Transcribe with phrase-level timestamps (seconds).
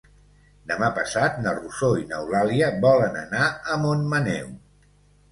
[0.69, 3.43] Demà passat na Rosó i n'Eulàlia volen anar
[3.75, 4.49] a Montmaneu.